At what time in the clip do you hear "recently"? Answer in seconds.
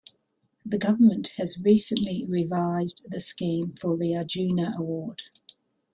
1.63-2.25